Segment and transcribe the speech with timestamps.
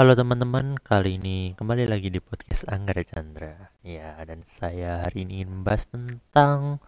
[0.00, 3.68] Halo teman-teman, kali ini kembali lagi di podcast Anggara Chandra.
[3.84, 6.80] Ya, dan saya hari ini ingin membahas tentang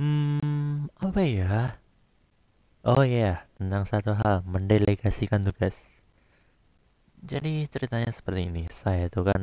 [0.00, 1.76] hmm, apa ya?
[2.88, 5.92] Oh ya, tentang satu hal, mendelegasikan tugas.
[7.20, 9.42] Jadi ceritanya seperti ini, saya itu kan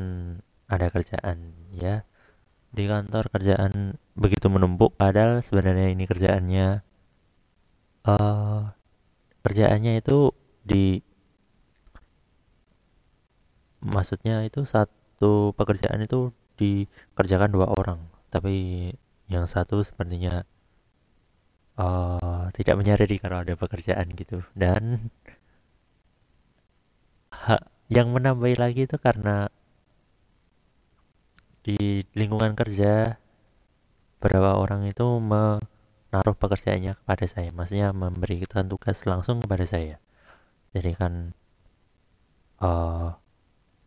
[0.66, 2.10] ada kerjaan ya
[2.74, 6.82] di kantor kerjaan begitu menumpuk padahal sebenarnya ini kerjaannya
[8.10, 8.74] uh,
[9.46, 10.34] kerjaannya itu
[10.66, 11.13] di
[13.84, 18.00] maksudnya itu satu pekerjaan itu dikerjakan dua orang
[18.34, 18.90] tapi
[19.30, 20.42] yang satu sepertinya
[21.78, 24.42] uh, tidak menyadari kalau ada pekerjaan gitu.
[24.58, 25.14] Dan
[27.46, 29.50] ha, yang menambahi lagi itu karena
[31.64, 33.16] di lingkungan kerja
[34.20, 37.50] beberapa orang itu menaruh pekerjaannya kepada saya.
[37.52, 39.98] Maksudnya memberikan tugas langsung kepada saya.
[40.74, 41.38] Jadi kan
[42.64, 43.14] uh,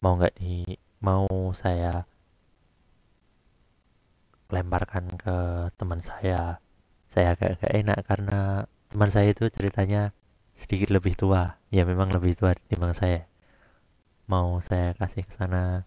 [0.02, 0.64] mau nggak di
[1.00, 2.04] mau saya
[4.50, 5.36] lemparkan ke
[5.74, 6.62] teman saya.
[7.06, 8.40] Saya agak gak enak karena
[8.92, 10.12] teman saya itu ceritanya
[10.54, 11.58] sedikit lebih tua.
[11.72, 13.20] Ya memang lebih tua dibanding saya.
[14.26, 15.86] Mau saya kasih ke sana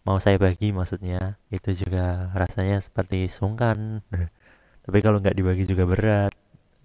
[0.00, 4.00] mau saya bagi maksudnya itu juga rasanya seperti sungkan.
[4.84, 6.32] Tapi kalau nggak dibagi juga berat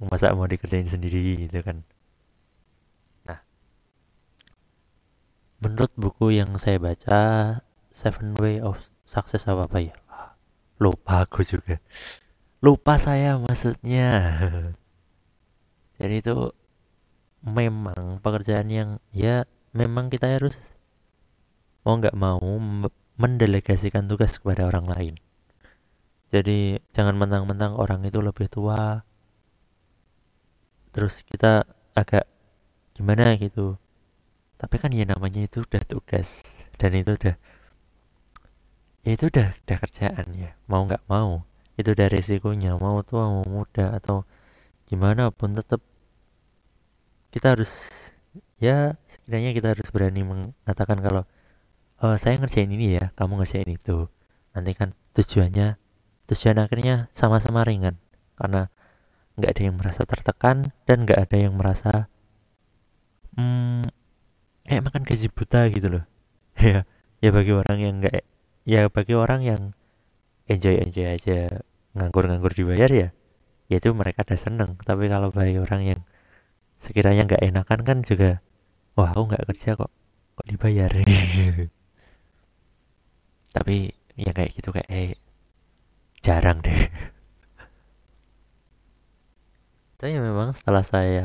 [0.04, 1.88] masa mau dikerjain sendiri gitu kan
[5.60, 7.22] menurut buku yang saya baca
[7.92, 9.96] Seven Way of Success apa apa ya?
[10.82, 11.80] Lupa aku juga.
[12.60, 14.10] Lupa saya maksudnya.
[16.02, 16.52] Jadi itu
[17.46, 20.58] memang pekerjaan yang ya memang kita harus
[21.86, 22.42] mau nggak mau
[23.16, 25.16] mendelegasikan tugas kepada orang lain.
[26.34, 29.06] Jadi jangan mentang-mentang orang itu lebih tua
[30.96, 32.24] terus kita agak
[32.96, 33.76] gimana gitu
[34.56, 36.44] tapi kan ya namanya itu udah tugas.
[36.80, 37.36] Dan itu udah
[39.06, 40.52] ya itu udah udah kerjaan ya.
[40.68, 41.44] Mau nggak mau
[41.76, 42.76] itu udah resikonya.
[42.80, 44.24] Mau tua mau muda atau
[44.88, 45.82] gimana pun tetap
[47.34, 47.92] kita harus
[48.62, 51.24] ya setidaknya kita harus berani mengatakan kalau
[52.00, 54.08] oh, saya ngerjain ini ya kamu ngerjain itu.
[54.56, 55.76] Nanti kan tujuannya
[56.32, 58.00] tujuan akhirnya sama-sama ringan.
[58.40, 58.72] Karena
[59.36, 62.08] nggak ada yang merasa tertekan dan nggak ada yang merasa
[63.36, 63.84] hmm,
[64.66, 66.06] kayak makan gaji buta gitu loh.
[66.56, 66.88] Ya
[67.20, 68.24] ya bagi orang yang enggak
[68.64, 69.62] ya bagi orang yang
[70.48, 71.62] enjoy enjoy aja
[71.96, 73.10] nganggur-nganggur dibayar ya
[73.70, 74.72] ya itu mereka udah seneng.
[74.82, 76.02] Tapi kalau bagi orang yang
[76.80, 78.42] sekiranya nggak enakan kan juga
[78.98, 79.92] wah aku nggak kerja kok
[80.36, 80.92] kok dibayar?
[83.56, 83.76] Tapi
[84.20, 85.16] ya kayak gitu kayak eh,
[86.24, 86.76] jarang deh.
[90.00, 91.24] Tapi memang setelah saya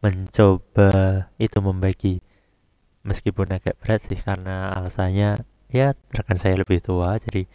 [0.00, 2.24] mencoba itu membagi
[3.06, 5.40] meskipun agak berat sih karena alasannya
[5.70, 7.46] ya rekan saya lebih tua jadi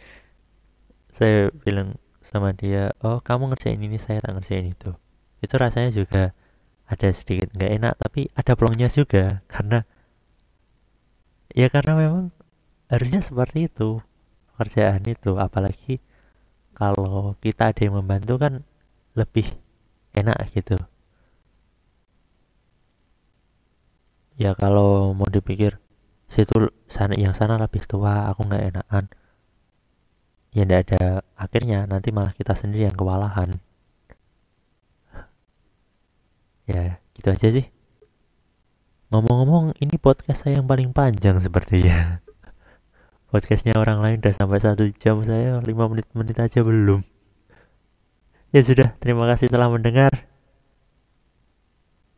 [1.12, 1.96] saya bilang
[2.26, 4.92] sama dia oh kamu ngerjain ini saya tak ngerjain itu.
[5.38, 6.34] Itu rasanya juga
[6.90, 9.86] ada sedikit nggak enak tapi ada pelongnya juga karena
[11.54, 12.24] ya karena memang
[12.90, 14.02] harusnya seperti itu
[14.52, 15.38] pekerjaan itu.
[15.38, 16.02] Apalagi
[16.74, 18.66] kalau kita ada yang membantu kan
[19.16, 19.48] lebih
[20.12, 20.76] enak gitu
[24.36, 25.80] ya kalau mau dipikir
[26.28, 29.04] situ sana yang sana lebih tua aku nggak enakan.
[30.52, 31.02] Ya ndak ada
[31.36, 33.60] akhirnya nanti malah kita sendiri yang kewalahan.
[36.66, 37.66] Ya gitu aja sih.
[39.14, 42.18] Ngomong-ngomong ini podcast saya yang paling panjang sepertinya.
[43.30, 47.06] Podcastnya orang lain udah sampai satu jam saya lima menit menit aja belum.
[48.50, 50.25] Ya sudah terima kasih telah mendengar